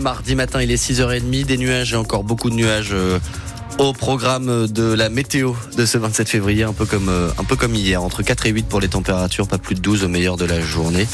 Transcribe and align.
Mardi 0.00 0.34
matin, 0.36 0.62
il 0.62 0.70
est 0.70 0.82
6h30, 0.82 1.44
des 1.44 1.58
nuages 1.58 1.92
et 1.92 1.96
encore 1.96 2.24
beaucoup 2.24 2.48
de 2.48 2.54
nuages 2.54 2.92
euh, 2.94 3.18
au 3.78 3.92
programme 3.92 4.66
de 4.66 4.94
la 4.94 5.10
météo 5.10 5.52
de 5.76 5.84
ce 5.84 5.98
27 5.98 6.30
février, 6.30 6.62
un 6.62 6.72
peu 6.72 6.86
comme 6.86 7.10
euh, 7.10 7.28
un 7.36 7.44
peu 7.44 7.56
comme 7.56 7.74
hier, 7.74 8.02
entre 8.02 8.22
4 8.22 8.46
et 8.46 8.50
8 8.52 8.68
pour 8.68 8.80
les 8.80 8.88
températures, 8.88 9.46
pas 9.46 9.58
plus 9.58 9.74
de 9.74 9.80
12 9.80 10.04
au 10.04 10.08
meilleur 10.08 10.38
de 10.38 10.46
la 10.46 10.62
journée. 10.62 11.06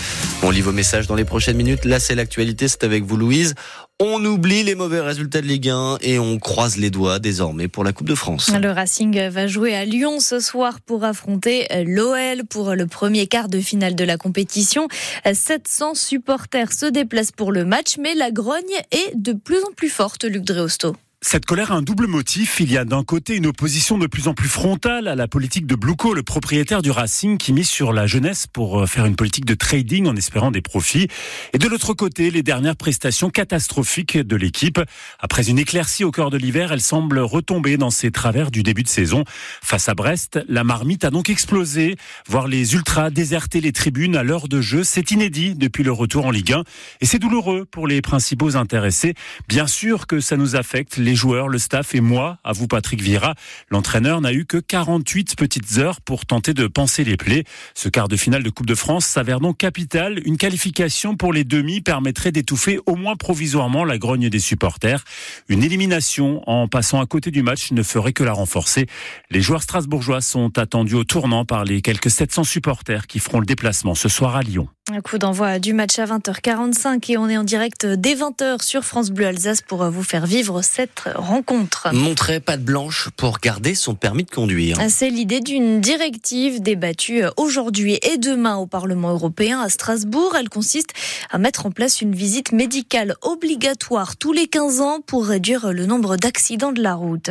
On 0.45 0.51
lit 0.51 0.61
vos 0.61 0.71
messages 0.71 1.09
dans 1.09 1.17
les 1.17 1.25
prochaines 1.25 1.57
minutes. 1.57 1.87
Là, 1.87 1.99
c'est 1.99 2.15
l'actualité, 2.15 2.69
c'est 2.69 2.85
avec 2.85 3.03
vous 3.03 3.17
Louise. 3.17 3.57
On 4.01 4.25
oublie 4.25 4.63
les 4.63 4.77
mauvais 4.77 5.01
résultats 5.01 5.41
de 5.41 5.47
Ligue 5.47 5.71
1 5.71 5.99
et 6.03 6.21
on 6.21 6.39
croise 6.39 6.77
les 6.77 6.89
doigts 6.89 7.19
désormais 7.19 7.67
pour 7.67 7.83
la 7.83 7.93
Coupe 7.93 8.09
de 8.09 8.15
France. 8.15 8.49
Le 8.49 8.71
Racing 8.71 9.29
va 9.29 9.49
jouer 9.49 9.75
à 9.75 9.85
Lyon 9.85 10.21
ce 10.21 10.39
soir 10.39 10.81
pour 10.81 11.03
affronter 11.03 11.67
l'OL 11.85 12.45
pour 12.49 12.77
le 12.77 12.87
premier 12.87 13.27
quart 13.27 13.49
de 13.49 13.59
finale 13.59 13.97
de 13.97 14.05
la 14.05 14.17
compétition. 14.17 14.87
700 15.25 15.97
supporters 15.97 16.73
se 16.73 16.87
déplacent 16.87 17.33
pour 17.33 17.51
le 17.51 17.65
match, 17.65 17.97
mais 17.99 18.15
la 18.15 18.31
grogne 18.31 18.63
est 18.93 19.17
de 19.17 19.33
plus 19.33 19.65
en 19.65 19.73
plus 19.75 19.91
forte, 19.91 20.23
Luc 20.23 20.45
Dreosto. 20.45 20.95
Cette 21.21 21.47
colère 21.47 21.73
a 21.73 21.75
un 21.75 21.83
double 21.83 22.07
motif. 22.07 22.61
Il 22.61 22.71
y 22.71 22.79
a 22.79 22.85
d'un 22.85 23.03
côté 23.03 23.35
une 23.35 23.47
opposition 23.47 23.99
de 23.99 24.07
plus 24.07 24.29
en 24.29 24.35
plus 24.35 24.49
frontale 24.49 25.09
à 25.09 25.17
la 25.17 25.27
politique 25.27 25.67
de 25.67 25.75
Bluco, 25.75 26.15
le 26.15 26.23
propriétaire 26.23 26.81
du 26.81 26.93
Racing, 26.93 27.39
qui 27.39 27.53
mise 27.53 27.69
sur 27.69 27.93
la 27.93 28.07
jeunesse 28.07 28.47
pour 28.47 28.81
euh, 28.83 28.87
faire 28.87 29.05
une 29.05 29.17
politique 29.17 29.45
de 29.45 29.55
trading 29.55 30.07
en 30.07 30.15
espérant 30.15 30.53
des 30.53 30.63
profits. 30.63 31.09
Et 31.53 31.59
de 31.59 31.67
l'autre 31.67 31.93
côté, 31.93 32.31
les 32.31 32.45
dernières 32.45 32.77
prestations 32.77 33.31
catastrophiques 33.31 34.17
de 34.17 34.37
l'équipe. 34.37 34.81
Après 35.19 35.51
une 35.51 35.59
éclaircie 35.59 36.05
au 36.05 36.13
cœur 36.13 36.31
de 36.31 36.39
l'hiver, 36.39 36.71
elle 36.71 36.81
semble 36.81 37.19
retomber 37.19 37.79
dans 37.79 37.91
ses 37.91 38.13
travers 38.13 38.53
du 38.53 38.63
début 38.63 38.85
de 38.85 38.89
saison. 38.89 39.25
Face 39.61 39.89
à 39.89 39.95
Brest, 39.97 40.39
la 40.49 40.63
marmite 40.63 41.05
a 41.05 41.11
donc 41.11 41.31
explosé. 41.31 41.97
Voir 42.29 42.47
les 42.47 42.75
ultras 42.75 43.11
déserter 43.11 43.61
les 43.61 43.73
tribunes 43.73 44.15
à 44.15 44.23
l'heure 44.23 44.47
de 44.47 44.61
jeu, 44.61 44.85
c'est 44.85 45.11
inédit 45.11 45.57
depuis 45.57 45.83
le 45.83 45.91
retour 45.91 46.27
en 46.27 46.31
Ligue 46.31 46.53
1. 46.53 46.63
Et 47.01 47.07
c'est 47.07 47.19
douloureux 47.19 47.65
pour 47.65 47.89
les 47.89 48.03
principaux 48.03 48.57
intéressés. 48.57 49.15
Bien 49.49 49.67
sûr 49.67 50.07
que 50.07 50.21
ça 50.21 50.37
nous 50.37 50.55
affecte 50.55 50.97
les 51.09 51.15
joueurs, 51.15 51.49
le 51.49 51.59
staff 51.59 51.95
et 51.95 52.03
moi, 52.03 52.39
à 52.45 52.53
vous 52.53 52.69
Patrick 52.69 53.01
Vira. 53.01 53.35
L'entraîneur 53.71 54.21
n'a 54.21 54.35
eu 54.35 54.45
que 54.45 54.59
48 54.59 55.37
petites 55.37 55.79
heures 55.79 56.03
pour 56.03 56.27
tenter 56.27 56.53
de 56.53 56.67
penser 56.67 57.03
les 57.03 57.17
plaies. 57.17 57.45
Ce 57.75 57.89
quart 57.89 58.09
de 58.09 58.17
finale 58.19 58.43
de 58.43 58.51
Coupe 58.51 58.67
de 58.67 58.75
France 58.75 59.07
s'avère 59.07 59.41
donc 59.41 59.57
capital. 59.57 60.21
Une 60.27 60.37
qualification 60.37 61.17
pour 61.17 61.33
les 61.33 61.45
demi 61.45 61.81
permettrait 61.81 62.31
d'étouffer 62.31 62.79
au 62.85 62.95
moins 62.95 63.17
provisoirement 63.17 63.87
la 63.87 63.97
grogne 63.97 64.29
des 64.29 64.39
supporters. 64.39 65.03
Une 65.49 65.63
élimination 65.63 66.43
en 66.47 66.69
passant 66.69 67.01
à 67.01 67.07
côté 67.07 67.31
du 67.31 67.43
match 67.43 67.73
ne 67.73 67.83
ferait 67.83 68.13
que 68.13 68.23
la 68.23 68.35
renforcer. 68.35 68.85
Les 69.31 69.41
joueurs 69.41 69.63
strasbourgeois 69.63 70.21
sont 70.21 70.59
attendus 70.59 70.95
au 70.95 71.05
tournant 71.05 71.47
par 71.47 71.65
les 71.65 71.81
quelques 71.81 72.11
700 72.11 72.45
supporters 72.45 73.07
qui 73.07 73.19
feront 73.19 73.41
le 73.41 73.47
déplacement 73.47 73.95
ce 73.95 74.11
soir 74.11 74.37
à 74.37 74.43
Lyon. 74.43 74.69
Un 74.91 75.03
coup 75.03 75.19
d'envoi 75.19 75.59
du 75.59 75.75
match 75.75 75.99
à 75.99 76.07
20h45 76.07 77.13
et 77.13 77.19
on 77.19 77.29
est 77.29 77.37
en 77.37 77.45
direct 77.45 77.85
dès 77.85 78.15
20h 78.15 78.63
sur 78.63 78.85
France 78.85 79.11
Bleu 79.11 79.27
Alsace 79.27 79.61
pour 79.61 79.85
vous 79.91 80.03
faire 80.03 80.25
vivre 80.25 80.63
cette 80.63 81.03
rencontre. 81.15 81.89
Montrer 81.93 82.41
patte 82.41 82.63
blanche 82.63 83.11
pour 83.15 83.39
garder 83.39 83.75
son 83.75 83.95
permis 83.95 84.25
de 84.25 84.31
conduire. 84.31 84.79
C'est 84.89 85.11
l'idée 85.11 85.41
d'une 85.41 85.83
directive 85.83 86.63
débattue 86.63 87.25
aujourd'hui 87.37 87.99
et 88.01 88.17
demain 88.17 88.57
au 88.57 88.67
Parlement 88.67 89.11
européen 89.11 89.61
à 89.61 89.69
Strasbourg. 89.69 90.35
Elle 90.39 90.49
consiste 90.49 90.95
à 91.31 91.37
mettre 91.37 91.67
en 91.67 91.71
place 91.71 92.01
une 92.01 92.15
visite 92.15 92.53
médicale 92.53 93.15
obligatoire 93.21 94.17
tous 94.17 94.33
les 94.33 94.47
15 94.47 94.81
ans 94.81 95.01
pour 95.07 95.27
réduire 95.27 95.71
le 95.71 95.85
nombre 95.85 96.17
d'accidents 96.17 96.73
de 96.73 96.83
la 96.83 96.95
route. 96.95 97.29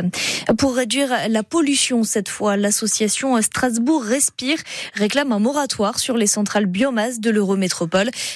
Pour 0.58 0.76
réduire 0.76 1.10
la 1.28 1.42
pollution 1.42 2.04
cette 2.04 2.28
fois, 2.28 2.56
l'association 2.56 3.42
Strasbourg 3.42 4.04
Respire 4.04 4.58
réclame 4.94 5.32
un 5.32 5.40
moratoire 5.40 5.98
sur 5.98 6.16
les 6.16 6.28
centrales 6.28 6.66
biomasse 6.66 7.18
de 7.18 7.30
l'Europe 7.30 7.47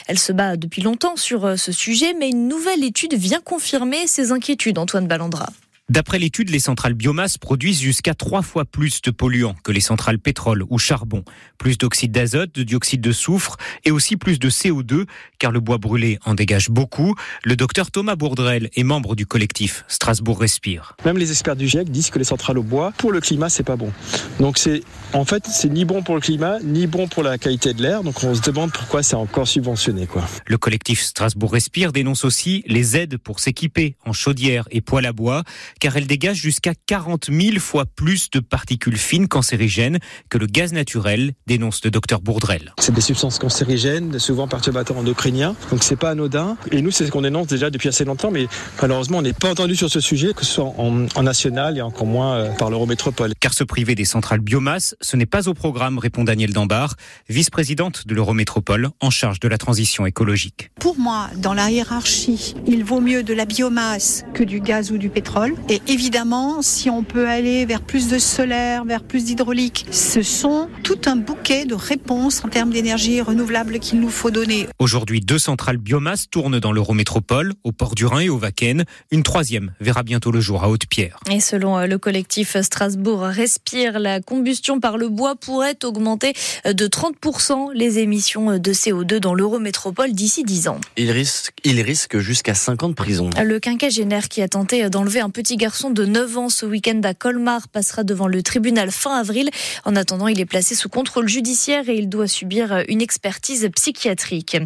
Elle 0.06 0.18
se 0.18 0.32
bat 0.32 0.56
depuis 0.56 0.82
longtemps 0.82 1.16
sur 1.16 1.44
euh, 1.44 1.56
ce 1.56 1.72
sujet, 1.72 2.14
mais 2.14 2.30
une 2.30 2.48
nouvelle 2.48 2.84
étude 2.84 3.14
vient 3.14 3.40
confirmer 3.40 4.06
ses 4.06 4.32
inquiétudes, 4.32 4.78
Antoine 4.78 5.06
Ballandra. 5.06 5.48
D'après 5.92 6.18
l'étude, 6.18 6.48
les 6.48 6.58
centrales 6.58 6.94
biomasse 6.94 7.36
produisent 7.36 7.82
jusqu'à 7.82 8.14
trois 8.14 8.40
fois 8.40 8.64
plus 8.64 9.02
de 9.02 9.10
polluants 9.10 9.54
que 9.62 9.72
les 9.72 9.82
centrales 9.82 10.18
pétrole 10.18 10.64
ou 10.70 10.78
charbon. 10.78 11.22
Plus 11.58 11.76
d'oxyde 11.76 12.12
d'azote, 12.12 12.54
de 12.54 12.62
dioxyde 12.62 13.02
de 13.02 13.12
soufre 13.12 13.58
et 13.84 13.90
aussi 13.90 14.16
plus 14.16 14.38
de 14.38 14.48
CO2, 14.48 15.04
car 15.38 15.52
le 15.52 15.60
bois 15.60 15.76
brûlé 15.76 16.18
en 16.24 16.32
dégage 16.32 16.70
beaucoup. 16.70 17.14
Le 17.44 17.56
docteur 17.56 17.90
Thomas 17.90 18.16
Bourdrel 18.16 18.70
est 18.74 18.84
membre 18.84 19.14
du 19.14 19.26
collectif 19.26 19.84
Strasbourg 19.86 20.40
Respire. 20.40 20.96
Même 21.04 21.18
les 21.18 21.30
experts 21.30 21.56
du 21.56 21.68
GIEC 21.68 21.90
disent 21.90 22.08
que 22.08 22.18
les 22.18 22.24
centrales 22.24 22.56
au 22.56 22.62
bois, 22.62 22.94
pour 22.96 23.12
le 23.12 23.20
climat, 23.20 23.50
c'est 23.50 23.62
pas 23.62 23.76
bon. 23.76 23.92
Donc 24.40 24.56
c'est, 24.56 24.80
en 25.12 25.26
fait, 25.26 25.46
c'est 25.46 25.68
ni 25.68 25.84
bon 25.84 26.02
pour 26.02 26.14
le 26.14 26.22
climat, 26.22 26.58
ni 26.64 26.86
bon 26.86 27.06
pour 27.06 27.22
la 27.22 27.36
qualité 27.36 27.74
de 27.74 27.82
l'air. 27.82 28.02
Donc 28.02 28.24
on 28.24 28.34
se 28.34 28.40
demande 28.40 28.72
pourquoi 28.72 29.02
c'est 29.02 29.16
encore 29.16 29.46
subventionné, 29.46 30.06
quoi. 30.06 30.24
Le 30.46 30.56
collectif 30.56 31.02
Strasbourg 31.02 31.52
Respire 31.52 31.92
dénonce 31.92 32.24
aussi 32.24 32.64
les 32.66 32.96
aides 32.96 33.18
pour 33.18 33.40
s'équiper 33.40 33.94
en 34.06 34.14
chaudière 34.14 34.66
et 34.70 34.80
poêle 34.80 35.04
à 35.04 35.12
bois 35.12 35.42
car 35.82 35.96
elle 35.96 36.06
dégage 36.06 36.36
jusqu'à 36.36 36.74
40 36.86 37.26
000 37.28 37.58
fois 37.58 37.86
plus 37.86 38.30
de 38.30 38.38
particules 38.38 38.96
fines 38.96 39.26
cancérigènes 39.26 39.98
que 40.28 40.38
le 40.38 40.46
gaz 40.46 40.72
naturel, 40.72 41.32
dénonce 41.48 41.82
le 41.82 41.90
docteur 41.90 42.20
Bourdrel. 42.20 42.72
C'est 42.78 42.94
des 42.94 43.00
substances 43.00 43.40
cancérigènes, 43.40 44.16
souvent 44.20 44.46
perturbateurs 44.46 44.96
endocriniens, 44.96 45.56
donc 45.72 45.82
c'est 45.82 45.96
pas 45.96 46.10
anodin. 46.10 46.56
Et 46.70 46.82
nous, 46.82 46.92
c'est 46.92 47.06
ce 47.06 47.10
qu'on 47.10 47.22
dénonce 47.22 47.48
déjà 47.48 47.68
depuis 47.68 47.88
assez 47.88 48.04
longtemps, 48.04 48.30
mais 48.30 48.46
malheureusement, 48.80 49.18
on 49.18 49.22
n'est 49.22 49.32
pas 49.32 49.50
entendu 49.50 49.74
sur 49.74 49.90
ce 49.90 49.98
sujet, 49.98 50.34
que 50.34 50.44
ce 50.44 50.52
soit 50.52 50.72
en, 50.78 51.06
en 51.16 51.22
national 51.24 51.76
et 51.76 51.82
encore 51.82 52.06
moins 52.06 52.34
euh, 52.36 52.52
par 52.52 52.70
l'Eurométropole. 52.70 53.32
Car 53.40 53.52
se 53.52 53.64
priver 53.64 53.96
des 53.96 54.04
centrales 54.04 54.38
biomasse, 54.38 54.94
ce 55.00 55.16
n'est 55.16 55.26
pas 55.26 55.48
au 55.48 55.54
programme, 55.54 55.98
répond 55.98 56.22
Daniel 56.22 56.52
Dambar, 56.52 56.94
vice-présidente 57.28 58.06
de 58.06 58.14
l'Eurométropole 58.14 58.90
en 59.00 59.10
charge 59.10 59.40
de 59.40 59.48
la 59.48 59.58
transition 59.58 60.06
écologique. 60.06 60.70
Pour 60.78 60.96
moi, 60.96 61.28
dans 61.38 61.54
la 61.54 61.72
hiérarchie, 61.72 62.54
il 62.68 62.84
vaut 62.84 63.00
mieux 63.00 63.24
de 63.24 63.34
la 63.34 63.46
biomasse 63.46 64.24
que 64.32 64.44
du 64.44 64.60
gaz 64.60 64.92
ou 64.92 64.96
du 64.96 65.08
pétrole. 65.08 65.56
Et 65.68 65.80
évidemment, 65.86 66.60
si 66.60 66.90
on 66.90 67.04
peut 67.04 67.28
aller 67.28 67.64
vers 67.66 67.80
plus 67.80 68.08
de 68.08 68.18
solaire, 68.18 68.84
vers 68.84 69.02
plus 69.02 69.24
d'hydraulique, 69.24 69.86
ce 69.90 70.22
sont 70.22 70.68
tout 70.82 70.98
un 71.06 71.16
bouquet 71.16 71.66
de 71.66 71.74
réponses 71.74 72.44
en 72.44 72.48
termes 72.48 72.70
d'énergie 72.70 73.20
renouvelable 73.20 73.78
qu'il 73.78 74.00
nous 74.00 74.08
faut 74.08 74.30
donner. 74.30 74.66
Aujourd'hui, 74.78 75.20
deux 75.20 75.38
centrales 75.38 75.76
biomasse 75.76 76.28
tournent 76.28 76.58
dans 76.58 76.72
l'Eurométropole, 76.72 77.54
au 77.62 77.72
port 77.72 77.94
du 77.94 78.06
Rhin 78.06 78.20
et 78.20 78.28
au 78.28 78.38
Vaken. 78.38 78.84
Une 79.10 79.22
troisième 79.22 79.72
verra 79.80 80.02
bientôt 80.02 80.32
le 80.32 80.40
jour 80.40 80.64
à 80.64 80.68
Haute-Pierre. 80.68 81.18
Et 81.30 81.40
selon 81.40 81.78
euh, 81.78 81.86
le 81.86 81.98
collectif 81.98 82.60
Strasbourg 82.60 83.20
Respire, 83.20 83.98
la 84.00 84.20
combustion 84.20 84.80
par 84.80 84.98
le 84.98 85.08
bois 85.08 85.36
pourrait 85.36 85.78
augmenter 85.84 86.32
de 86.64 86.86
30% 86.86 87.72
les 87.72 87.98
émissions 88.00 88.58
de 88.58 88.72
CO2 88.72 89.18
dans 89.18 89.34
l'Eurométropole 89.34 90.12
d'ici 90.12 90.42
10 90.42 90.68
ans. 90.68 90.80
Il 90.96 91.10
risque, 91.10 91.52
il 91.64 91.80
risque 91.80 92.18
jusqu'à 92.18 92.54
5 92.54 92.82
ans 92.82 92.88
de 92.88 92.94
prison. 92.94 93.30
Le 93.42 93.60
quinquagénaire 93.60 94.28
qui 94.28 94.42
a 94.42 94.48
tenté 94.48 94.88
d'enlever 94.90 95.20
un 95.20 95.30
petit 95.30 95.51
garçon 95.56 95.90
de 95.90 96.04
9 96.04 96.38
ans 96.38 96.48
ce 96.48 96.66
week-end 96.66 97.00
à 97.04 97.14
Colmar 97.14 97.68
passera 97.68 98.04
devant 98.04 98.26
le 98.26 98.42
tribunal 98.42 98.90
fin 98.90 99.16
avril. 99.16 99.50
En 99.84 99.96
attendant, 99.96 100.28
il 100.28 100.40
est 100.40 100.46
placé 100.46 100.74
sous 100.74 100.88
contrôle 100.88 101.28
judiciaire 101.28 101.88
et 101.88 101.96
il 101.96 102.08
doit 102.08 102.28
subir 102.28 102.84
une 102.88 103.00
expertise 103.00 103.68
psychiatrique. 103.74 104.56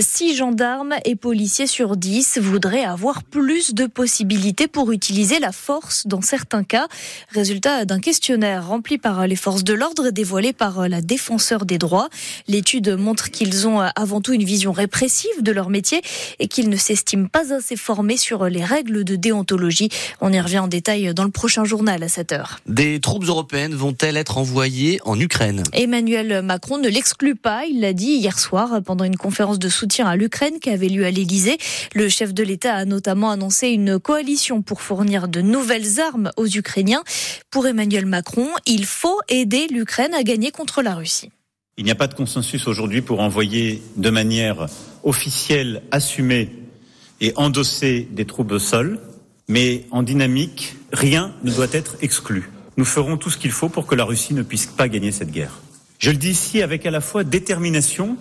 Six 0.00 0.36
gendarmes 0.36 0.94
et 1.04 1.16
policiers 1.16 1.66
sur 1.66 1.96
10 1.96 2.38
voudraient 2.38 2.84
avoir 2.84 3.22
plus 3.22 3.74
de 3.74 3.86
possibilités 3.86 4.66
pour 4.66 4.92
utiliser 4.92 5.38
la 5.38 5.52
force 5.52 6.06
dans 6.06 6.20
certains 6.20 6.64
cas. 6.64 6.88
Résultat 7.30 7.84
d'un 7.84 8.00
questionnaire 8.00 8.66
rempli 8.66 8.98
par 8.98 9.26
les 9.26 9.36
forces 9.36 9.64
de 9.64 9.74
l'ordre 9.74 10.06
et 10.06 10.12
dévoilé 10.12 10.52
par 10.52 10.88
la 10.88 11.00
défenseur 11.00 11.64
des 11.64 11.78
droits. 11.78 12.08
L'étude 12.48 12.90
montre 12.90 13.30
qu'ils 13.30 13.68
ont 13.68 13.80
avant 13.80 14.20
tout 14.20 14.32
une 14.32 14.44
vision 14.44 14.72
répressive 14.72 15.42
de 15.42 15.52
leur 15.52 15.70
métier 15.70 16.02
et 16.38 16.48
qu'ils 16.48 16.68
ne 16.68 16.76
s'estiment 16.76 17.28
pas 17.28 17.52
assez 17.54 17.76
formés 17.76 18.16
sur 18.16 18.46
les 18.46 18.64
règles 18.64 19.04
de 19.04 19.16
déontologie. 19.16 19.88
On 20.20 20.32
y 20.32 20.40
revient 20.40 20.58
en 20.58 20.68
détail 20.68 21.12
dans 21.14 21.24
le 21.24 21.30
prochain 21.30 21.64
journal 21.64 22.02
à 22.02 22.06
7h. 22.06 22.56
Des 22.66 23.00
troupes 23.00 23.24
européennes 23.24 23.74
vont-elles 23.74 24.16
être 24.16 24.38
envoyées 24.38 25.00
en 25.04 25.18
Ukraine? 25.18 25.62
Emmanuel 25.72 26.42
Macron 26.42 26.78
ne 26.78 26.88
l'exclut 26.88 27.34
pas. 27.34 27.64
Il 27.66 27.80
l'a 27.80 27.92
dit 27.92 28.12
hier 28.12 28.38
soir 28.38 28.80
pendant 28.84 29.04
une 29.04 29.16
conférence 29.16 29.58
de 29.58 29.68
soutien 29.68 30.06
à 30.06 30.16
l'Ukraine 30.16 30.60
qui 30.60 30.70
avait 30.70 30.88
lieu 30.88 31.04
à 31.04 31.10
l'Élysée. 31.10 31.58
Le 31.94 32.08
chef 32.08 32.32
de 32.32 32.42
l'État 32.42 32.74
a 32.74 32.84
notamment 32.84 33.30
annoncé 33.30 33.68
une 33.68 33.98
coalition 33.98 34.62
pour 34.62 34.82
fournir 34.82 35.28
de 35.28 35.40
nouvelles 35.40 36.00
armes 36.00 36.30
aux 36.36 36.46
Ukrainiens. 36.46 37.02
Pour 37.50 37.66
Emmanuel 37.66 38.06
Macron, 38.06 38.48
il 38.66 38.86
faut 38.86 39.18
aider 39.28 39.66
l'Ukraine 39.68 40.14
à 40.14 40.22
gagner 40.22 40.50
contre 40.50 40.82
la 40.82 40.94
Russie. 40.94 41.30
Il 41.76 41.84
n'y 41.84 41.90
a 41.90 41.96
pas 41.96 42.06
de 42.06 42.14
consensus 42.14 42.68
aujourd'hui 42.68 43.02
pour 43.02 43.20
envoyer 43.20 43.82
de 43.96 44.10
manière 44.10 44.66
officielle, 45.02 45.82
assumée 45.90 46.50
et 47.20 47.32
endossée 47.36 48.08
des 48.12 48.24
troupes 48.24 48.52
au 48.52 48.58
sol, 48.58 49.00
mais 49.48 49.86
en 49.90 50.02
dynamique, 50.02 50.76
rien 50.92 51.32
ne 51.44 51.52
doit 51.52 51.72
être 51.72 51.96
exclu. 52.00 52.50
Nous 52.76 52.84
ferons 52.84 53.16
tout 53.16 53.30
ce 53.30 53.38
qu'il 53.38 53.52
faut 53.52 53.68
pour 53.68 53.86
que 53.86 53.94
la 53.94 54.04
Russie 54.04 54.34
ne 54.34 54.42
puisse 54.42 54.66
pas 54.66 54.88
gagner 54.88 55.12
cette 55.12 55.30
guerre. 55.30 55.60
Je 55.98 56.10
le 56.10 56.16
dis 56.16 56.30
ici 56.30 56.60
avec 56.60 56.84
à 56.86 56.90
la 56.90 57.00
fois 57.00 57.24
détermination, 57.24 58.16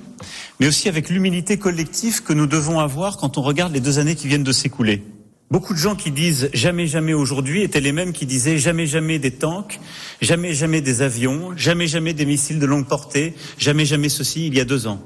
mais 0.60 0.68
aussi 0.68 0.88
avec 0.90 1.10
l'humilité 1.10 1.58
collective 1.58 2.24
que 2.24 2.34
nous 2.34 2.48
devons 2.48 2.80
avoir 2.80 3.18
quand 3.18 3.38
on 3.38 3.42
regarde 3.42 3.74
les 3.74 3.80
deux 3.80 4.00
années 4.00 4.16
qui 4.16 4.28
viennent 4.28 4.44
de 4.44 4.52
s'écouler. 4.52 5.04
Beaucoup 5.52 5.74
de 5.74 5.80
gens 5.80 5.96
qui 5.96 6.10
disent 6.12 6.50
jamais 6.54 6.88
jamais 6.88 7.14
aujourd'hui 7.14 7.62
étaient 7.62 7.82
les 7.82 7.92
mêmes 7.92 8.14
qui 8.14 8.26
disaient 8.26 8.58
jamais 8.58 8.88
jamais 8.88 9.20
des 9.20 9.32
tanks, 9.32 9.80
jamais 10.22 10.54
jamais 10.54 10.82
des 10.82 11.02
avions, 11.02 11.56
jamais 11.56 11.88
jamais 11.88 12.14
des 12.14 12.26
missiles 12.26 12.60
de 12.60 12.66
longue 12.66 12.88
portée, 12.88 13.34
jamais 13.58 13.86
jamais 13.86 14.10
ceci 14.10 14.48
il 14.48 14.56
y 14.56 14.60
a 14.60 14.66
deux 14.66 14.88
ans. 14.88 15.00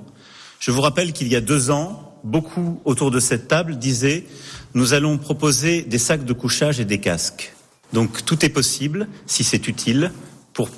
Je 0.59 0.71
vous 0.71 0.81
rappelle 0.81 1.13
qu'il 1.13 1.27
y 1.27 1.35
a 1.35 1.41
deux 1.41 1.69
ans, 1.69 2.06
beaucoup 2.27 2.81
autour 2.85 3.11
de 3.11 3.19
cette 3.19 3.47
table 3.47 3.77
disaient 3.77 4.25
nous 4.73 4.93
allons 4.93 5.17
proposer 5.17 5.81
des 5.81 5.97
sacs 5.97 6.25
de 6.25 6.33
couchage 6.33 6.79
et 6.79 6.85
des 6.85 6.99
casques. 6.99 7.53
Donc 7.93 8.25
tout 8.25 8.45
est 8.45 8.49
possible, 8.49 9.07
si 9.25 9.43
c'est 9.43 9.67
utile, 9.67 10.11
pour 10.53 10.69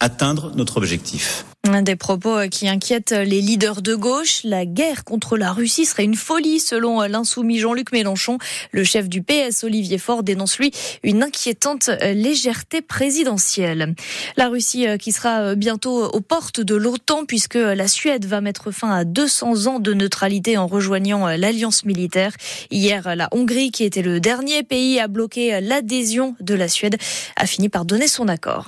atteindre 0.00 0.52
notre 0.54 0.76
objectif. 0.76 1.44
Des 1.68 1.96
propos 1.96 2.34
euh, 2.34 2.48
qui 2.48 2.66
inquiètent 2.66 3.12
les 3.12 3.42
leaders 3.42 3.82
de 3.82 3.94
gauche. 3.94 4.40
La 4.42 4.64
guerre 4.64 5.04
contre 5.04 5.36
la 5.36 5.52
Russie 5.52 5.84
serait 5.84 6.04
une 6.04 6.16
folie 6.16 6.60
selon 6.60 7.02
euh, 7.02 7.08
l'insoumis 7.08 7.58
Jean-Luc 7.58 7.92
Mélenchon. 7.92 8.38
Le 8.72 8.84
chef 8.84 9.06
du 9.08 9.22
PS, 9.22 9.64
Olivier 9.64 9.98
Faure, 9.98 10.22
dénonce 10.22 10.58
lui 10.58 10.72
une 11.02 11.22
inquiétante 11.22 11.90
euh, 11.90 12.14
légèreté 12.14 12.80
présidentielle. 12.80 13.94
La 14.38 14.48
Russie 14.48 14.86
qui 14.98 15.12
sera 15.12 15.54
bientôt 15.54 16.06
aux 16.06 16.20
portes 16.20 16.60
de 16.60 16.74
l'OTAN 16.74 17.26
puisque 17.26 17.54
la 17.54 17.86
Suède 17.86 18.24
va 18.24 18.40
mettre 18.40 18.70
fin 18.70 18.90
à 18.90 19.04
200 19.04 19.66
ans 19.66 19.78
de 19.78 19.92
neutralité 19.92 20.56
en 20.56 20.66
rejoignant 20.66 21.26
l'alliance 21.28 21.84
militaire. 21.84 22.32
Hier, 22.70 23.14
la 23.14 23.28
Hongrie, 23.30 23.70
qui 23.70 23.84
était 23.84 24.02
le 24.02 24.20
dernier 24.20 24.62
pays 24.62 24.98
à 25.00 25.06
bloquer 25.06 25.60
l'adhésion 25.60 26.34
de 26.40 26.54
la 26.54 26.68
Suède, 26.68 26.96
a 27.36 27.46
fini 27.46 27.68
par 27.68 27.84
donner 27.84 28.08
son 28.08 28.26
accord. 28.26 28.66